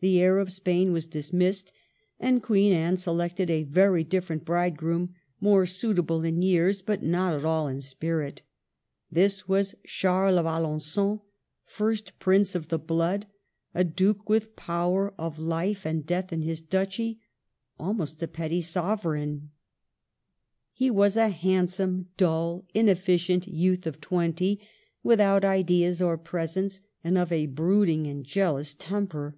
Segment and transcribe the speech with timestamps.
[0.00, 1.70] The heir of Spain was dismissed,
[2.18, 7.44] and Queen Anne selected a very different bridegroom, more suitable in years, but not at
[7.44, 8.42] all in spirit.
[9.12, 11.20] This was Charles of Alen^on,
[11.64, 13.26] first Prince of the Blood,
[13.76, 17.20] a duke with power of life and death in his duchy,—
[17.78, 19.50] almost a petty sovereign.
[20.72, 21.40] He was CHILDHOOD AND MARRIAGE.
[21.44, 21.54] 25 a
[21.92, 24.58] handsome, dull, inefficient youth of twenty,
[25.04, 29.36] without ideas or presence, and of a brooding and jealous temper.